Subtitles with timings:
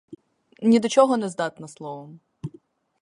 [0.61, 2.19] Ні до чого не здатна, словом.